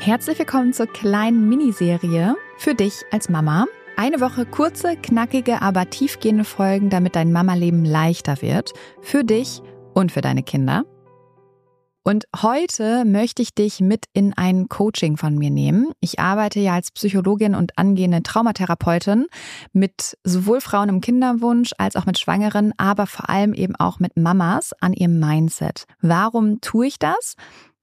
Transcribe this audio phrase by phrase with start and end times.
[0.00, 3.66] Herzlich willkommen zur kleinen Miniserie für dich als Mama.
[3.96, 8.72] Eine Woche kurze, knackige, aber tiefgehende Folgen, damit dein Mama-Leben leichter wird.
[9.02, 9.60] Für dich
[9.94, 10.84] und für deine Kinder.
[12.04, 15.90] Und heute möchte ich dich mit in ein Coaching von mir nehmen.
[16.00, 19.26] Ich arbeite ja als Psychologin und angehende Traumatherapeutin
[19.72, 24.16] mit sowohl Frauen im Kinderwunsch als auch mit Schwangeren, aber vor allem eben auch mit
[24.16, 25.84] Mamas an ihrem Mindset.
[26.00, 27.34] Warum tue ich das?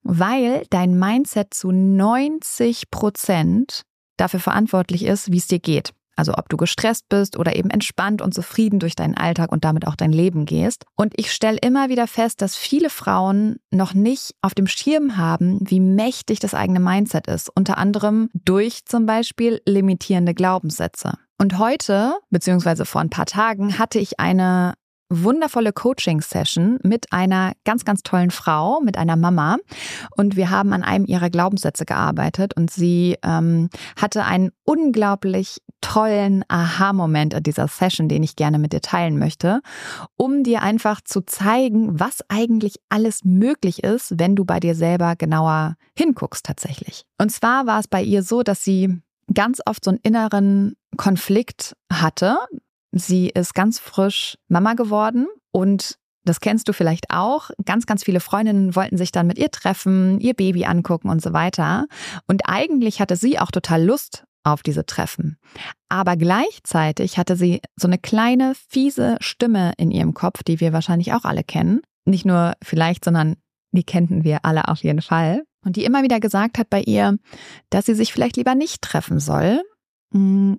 [0.08, 3.82] Weil dein Mindset zu 90 Prozent
[4.16, 5.92] dafür verantwortlich ist, wie es dir geht.
[6.16, 9.86] Also ob du gestresst bist oder eben entspannt und zufrieden durch deinen Alltag und damit
[9.86, 10.84] auch dein Leben gehst.
[10.96, 15.58] Und ich stelle immer wieder fest, dass viele Frauen noch nicht auf dem Schirm haben,
[15.60, 17.50] wie mächtig das eigene Mindset ist.
[17.54, 21.18] Unter anderem durch zum Beispiel limitierende Glaubenssätze.
[21.38, 24.72] Und heute, beziehungsweise vor ein paar Tagen, hatte ich eine
[25.08, 29.58] wundervolle Coaching-Session mit einer ganz, ganz tollen Frau, mit einer Mama.
[30.16, 36.44] Und wir haben an einem ihrer Glaubenssätze gearbeitet und sie ähm, hatte einen unglaublich tollen
[36.48, 39.60] Aha-Moment in dieser Session, den ich gerne mit dir teilen möchte,
[40.16, 45.14] um dir einfach zu zeigen, was eigentlich alles möglich ist, wenn du bei dir selber
[45.16, 47.04] genauer hinguckst tatsächlich.
[47.18, 49.00] Und zwar war es bei ihr so, dass sie
[49.32, 52.38] ganz oft so einen inneren Konflikt hatte,
[52.98, 57.50] Sie ist ganz frisch Mama geworden und das kennst du vielleicht auch.
[57.64, 61.32] Ganz, ganz viele Freundinnen wollten sich dann mit ihr treffen, ihr Baby angucken und so
[61.32, 61.86] weiter.
[62.26, 65.38] Und eigentlich hatte sie auch total Lust auf diese Treffen.
[65.88, 71.12] Aber gleichzeitig hatte sie so eine kleine, fiese Stimme in ihrem Kopf, die wir wahrscheinlich
[71.12, 71.80] auch alle kennen.
[72.04, 73.36] Nicht nur vielleicht, sondern
[73.72, 75.42] die kennen wir alle auf jeden Fall.
[75.64, 77.18] Und die immer wieder gesagt hat bei ihr,
[77.70, 79.62] dass sie sich vielleicht lieber nicht treffen soll,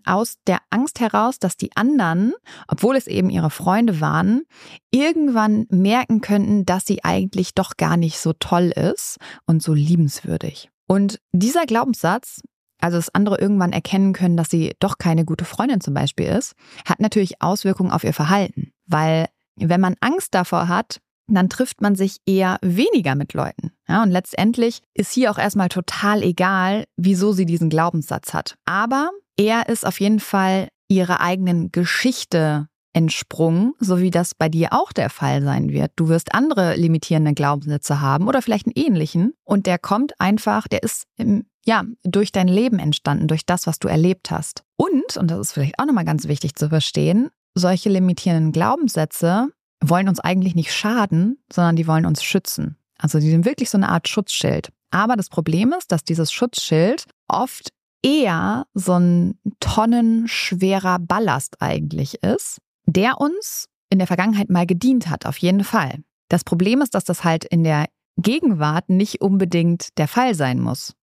[0.05, 2.33] aus der Angst heraus, dass die anderen,
[2.67, 4.43] obwohl es eben ihre Freunde waren,
[4.91, 10.69] irgendwann merken könnten, dass sie eigentlich doch gar nicht so toll ist und so liebenswürdig.
[10.87, 12.41] Und dieser Glaubenssatz,
[12.79, 16.53] also dass andere irgendwann erkennen können, dass sie doch keine gute Freundin zum Beispiel ist,
[16.85, 18.71] hat natürlich Auswirkungen auf ihr Verhalten.
[18.85, 23.71] Weil wenn man Angst davor hat, dann trifft man sich eher weniger mit Leuten.
[23.87, 28.55] Ja, und letztendlich ist hier auch erstmal total egal, wieso sie diesen Glaubenssatz hat.
[28.65, 34.69] Aber er ist auf jeden Fall ihrer eigenen Geschichte entsprungen, so wie das bei dir
[34.73, 35.91] auch der Fall sein wird.
[35.95, 40.81] Du wirst andere limitierende Glaubenssätze haben oder vielleicht einen ähnlichen und der kommt einfach, der
[40.81, 44.63] ist im, ja, durch dein Leben entstanden, durch das, was du erlebt hast.
[44.77, 49.49] Und, und das ist vielleicht auch nochmal ganz wichtig zu verstehen, solche limitierenden Glaubenssätze
[49.83, 52.77] wollen uns eigentlich nicht schaden, sondern die wollen uns schützen.
[52.97, 54.69] Also die sind wirklich so eine Art Schutzschild.
[54.89, 57.69] Aber das Problem ist, dass dieses Schutzschild oft
[58.07, 65.25] eher so ein tonnenschwerer Ballast eigentlich ist, der uns in der Vergangenheit mal gedient hat,
[65.25, 66.03] auf jeden Fall.
[66.29, 67.87] Das Problem ist, dass das halt in der
[68.17, 70.93] Gegenwart nicht unbedingt der Fall sein muss.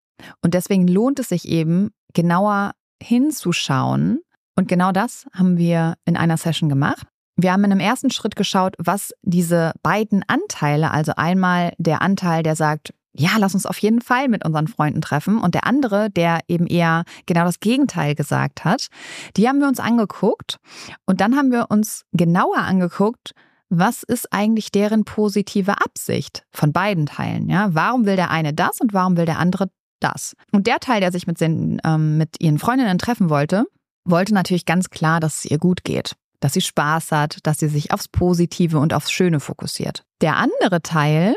[0.43, 2.73] Und deswegen lohnt es sich eben, genauer
[3.03, 4.21] hinzuschauen.
[4.57, 7.07] Und genau das haben wir in einer Session gemacht.
[7.37, 12.43] Wir haben in einem ersten Schritt geschaut, was diese beiden Anteile, also einmal der Anteil,
[12.43, 15.39] der sagt, ja, lass uns auf jeden Fall mit unseren Freunden treffen.
[15.39, 18.89] Und der andere, der eben eher genau das Gegenteil gesagt hat,
[19.37, 20.59] die haben wir uns angeguckt.
[21.07, 23.33] Und dann haben wir uns genauer angeguckt,
[23.71, 27.49] was ist eigentlich deren positive Absicht von beiden Teilen?
[27.49, 29.71] Ja, warum will der eine das und warum will der andere
[30.01, 30.35] das?
[30.53, 33.65] Und der Teil, der sich mit, den, ähm, mit ihren Freundinnen treffen wollte,
[34.05, 37.69] wollte natürlich ganz klar, dass es ihr gut geht, dass sie Spaß hat, dass sie
[37.69, 40.05] sich aufs Positive und aufs Schöne fokussiert.
[40.21, 41.37] Der andere Teil,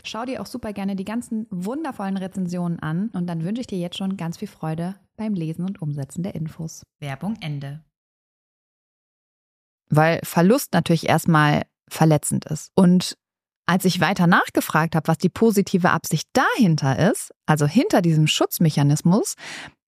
[0.03, 3.77] Schau dir auch super gerne die ganzen wundervollen Rezensionen an und dann wünsche ich dir
[3.77, 6.83] jetzt schon ganz viel Freude beim Lesen und Umsetzen der Infos.
[6.99, 7.83] Werbung Ende.
[9.89, 12.71] Weil Verlust natürlich erstmal verletzend ist.
[12.75, 13.17] Und
[13.65, 19.35] als ich weiter nachgefragt habe, was die positive Absicht dahinter ist, also hinter diesem Schutzmechanismus,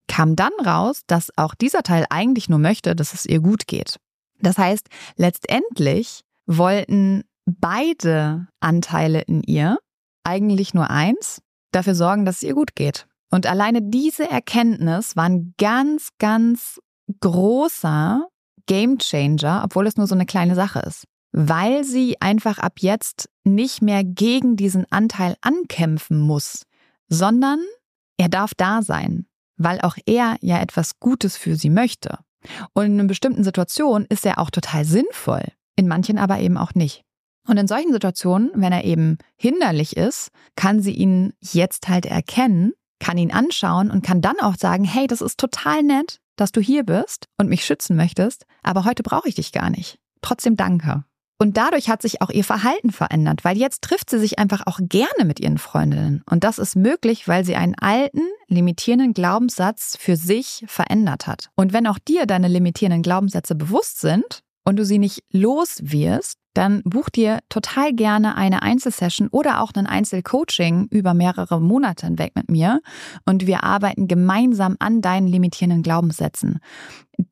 [0.07, 3.98] kam dann raus, dass auch dieser Teil eigentlich nur möchte, dass es ihr gut geht.
[4.39, 9.77] Das heißt, letztendlich wollten beide Anteile in ihr
[10.24, 11.42] eigentlich nur eins,
[11.72, 13.08] dafür sorgen, dass es ihr gut geht.
[13.30, 16.80] Und alleine diese Erkenntnis war ein ganz, ganz
[17.20, 18.28] großer
[18.68, 21.06] Gamechanger, obwohl es nur so eine kleine Sache ist.
[21.31, 26.64] Weil sie einfach ab jetzt nicht mehr gegen diesen Anteil ankämpfen muss,
[27.09, 27.59] sondern
[28.18, 29.26] er darf da sein,
[29.57, 32.19] weil auch er ja etwas Gutes für sie möchte.
[32.74, 35.44] Und in einer bestimmten Situation ist er auch total sinnvoll,
[35.76, 37.04] in manchen aber eben auch nicht.
[37.47, 42.73] Und in solchen Situationen, wenn er eben hinderlich ist, kann sie ihn jetzt halt erkennen,
[43.00, 46.62] kann ihn anschauen und kann dann auch sagen, hey, das ist total nett, dass du
[46.62, 50.00] hier bist und mich schützen möchtest, aber heute brauche ich dich gar nicht.
[50.21, 51.04] Trotzdem danke.
[51.38, 54.80] Und dadurch hat sich auch ihr Verhalten verändert, weil jetzt trifft sie sich einfach auch
[54.81, 56.23] gerne mit ihren Freundinnen.
[56.30, 61.50] Und das ist möglich, weil sie einen alten, limitierenden Glaubenssatz für sich verändert hat.
[61.56, 66.38] Und wenn auch dir deine limitierenden Glaubenssätze bewusst sind und du sie nicht los wirst,
[66.54, 72.33] dann buch dir total gerne eine Einzelsession oder auch ein Einzelcoaching über mehrere Monate hinweg
[72.36, 72.81] mit mir
[73.26, 76.60] und wir arbeiten gemeinsam an deinen limitierenden Glaubenssätzen,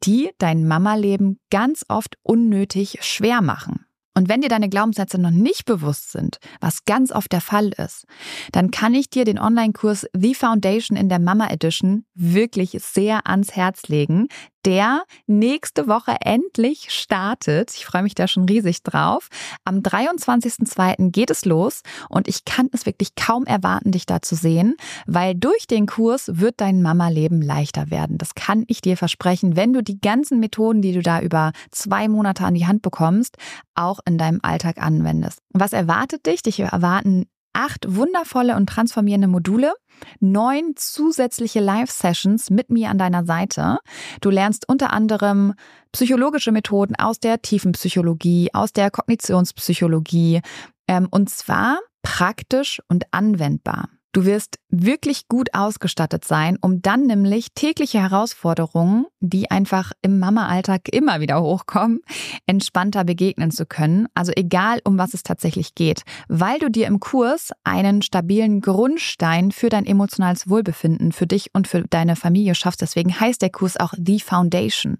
[0.04, 3.86] die dein Mama-Leben ganz oft unnötig schwer machen.
[4.13, 8.06] Und wenn dir deine Glaubenssätze noch nicht bewusst sind, was ganz oft der Fall ist,
[8.51, 13.56] dann kann ich dir den Online-Kurs The Foundation in der Mama Edition wirklich sehr ans
[13.56, 14.28] Herz legen,
[14.65, 17.74] der nächste Woche endlich startet.
[17.75, 19.27] Ich freue mich da schon riesig drauf.
[19.65, 21.12] Am 23.02.
[21.12, 24.75] geht es los und ich kann es wirklich kaum erwarten, dich da zu sehen,
[25.06, 28.18] weil durch den Kurs wird dein Mama-Leben leichter werden.
[28.18, 32.08] Das kann ich dir versprechen, wenn du die ganzen Methoden, die du da über zwei
[32.08, 33.38] Monate an die Hand bekommst,
[33.75, 35.39] auch in deinem Alltag anwendest.
[35.51, 36.41] Was erwartet dich?
[36.41, 39.74] Dich erwarten acht wundervolle und transformierende Module,
[40.20, 43.79] neun zusätzliche Live-Sessions mit mir an deiner Seite.
[44.22, 45.53] Du lernst unter anderem
[45.91, 50.41] psychologische Methoden aus der Tiefenpsychologie, aus der Kognitionspsychologie
[50.88, 53.89] ähm, und zwar praktisch und anwendbar.
[54.13, 60.89] Du wirst wirklich gut ausgestattet sein, um dann nämlich tägliche Herausforderungen, die einfach im Mama-Alltag
[60.91, 62.01] immer wieder hochkommen,
[62.46, 64.08] entspannter begegnen zu können.
[64.13, 69.51] Also egal, um was es tatsächlich geht, weil du dir im Kurs einen stabilen Grundstein
[69.51, 72.82] für dein emotionales Wohlbefinden, für dich und für deine Familie schaffst.
[72.82, 74.98] Deswegen heißt der Kurs auch The Foundation.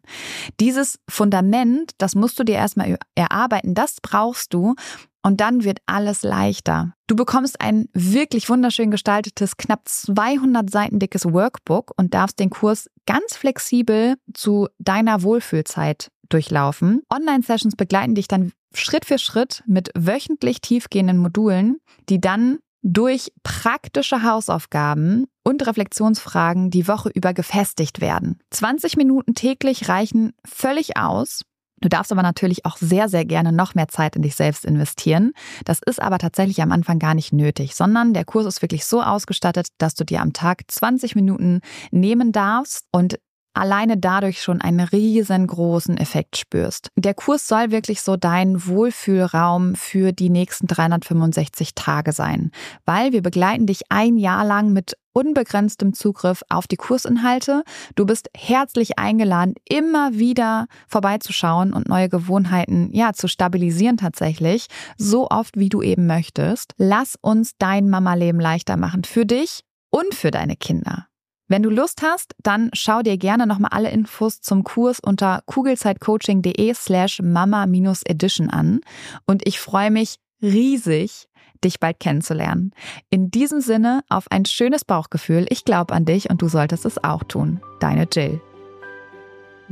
[0.62, 4.76] Dieses Fundament, das musst du dir erstmal erarbeiten, das brauchst du,
[5.24, 6.94] und dann wird alles leichter.
[7.08, 12.90] Du bekommst ein wirklich wunderschön gestaltetes, knapp 200 Seiten dickes Workbook und darfst den Kurs
[13.06, 17.02] ganz flexibel zu deiner Wohlfühlzeit durchlaufen.
[17.14, 21.78] Online-Sessions begleiten dich dann Schritt für Schritt mit wöchentlich tiefgehenden Modulen,
[22.10, 28.40] die dann durch praktische Hausaufgaben und Reflexionsfragen die Woche über gefestigt werden.
[28.52, 31.44] 20 Minuten täglich reichen völlig aus,
[31.82, 35.34] Du darfst aber natürlich auch sehr, sehr gerne noch mehr Zeit in dich selbst investieren.
[35.66, 39.02] Das ist aber tatsächlich am Anfang gar nicht nötig, sondern der Kurs ist wirklich so
[39.02, 41.62] ausgestattet, dass du dir am Tag 20 Minuten
[41.92, 43.20] nehmen darfst und
[43.54, 46.90] alleine dadurch schon einen riesengroßen Effekt spürst.
[46.96, 52.52] Der Kurs soll wirklich so dein Wohlfühlraum für die nächsten 365 Tage sein,
[52.86, 57.64] weil wir begleiten dich ein Jahr lang mit unbegrenztem Zugriff auf die Kursinhalte.
[57.96, 65.30] Du bist herzlich eingeladen, immer wieder vorbeizuschauen und neue Gewohnheiten, ja, zu stabilisieren tatsächlich, so
[65.30, 66.74] oft wie du eben möchtest.
[66.78, 71.08] Lass uns dein Mama-Leben leichter machen für dich und für deine Kinder.
[71.52, 76.74] Wenn du Lust hast, dann schau dir gerne nochmal alle Infos zum Kurs unter kugelzeitcoaching.de
[76.74, 78.80] slash mama-edition an.
[79.26, 81.28] Und ich freue mich riesig,
[81.62, 82.72] dich bald kennenzulernen.
[83.10, 85.46] In diesem Sinne auf ein schönes Bauchgefühl.
[85.50, 87.62] Ich glaube an dich und du solltest es auch tun.
[87.80, 88.42] Deine Jill.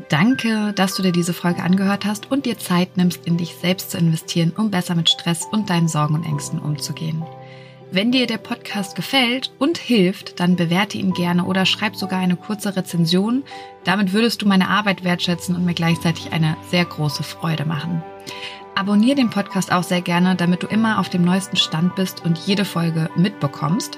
[0.08, 3.91] Danke, dass du dir diese Folge angehört hast und dir Zeit nimmst, in dich selbst
[3.91, 7.24] zu investieren, um besser mit Stress und deinen Sorgen und Ängsten umzugehen.
[7.91, 12.36] Wenn dir der Podcast gefällt und hilft, dann bewerte ihn gerne oder schreib sogar eine
[12.36, 13.43] kurze Rezension.
[13.84, 18.03] Damit würdest du meine Arbeit wertschätzen und mir gleichzeitig eine sehr große Freude machen.
[18.75, 22.38] Abonnier den Podcast auch sehr gerne, damit du immer auf dem neuesten Stand bist und
[22.38, 23.97] jede Folge mitbekommst.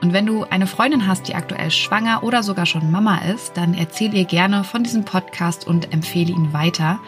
[0.00, 3.74] Und wenn du eine Freundin hast, die aktuell schwanger oder sogar schon Mama ist, dann
[3.74, 7.00] erzähl ihr gerne von diesem Podcast und empfehle ihn weiter.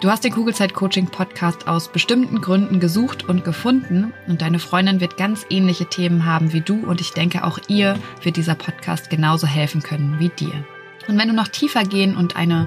[0.00, 5.46] Du hast den Kugelzeit-Coaching-Podcast aus bestimmten Gründen gesucht und gefunden und deine Freundin wird ganz
[5.48, 9.80] ähnliche Themen haben wie du und ich denke auch ihr wird dieser Podcast genauso helfen
[9.80, 10.64] können wie dir.
[11.06, 12.66] Und wenn du noch tiefer gehen und eine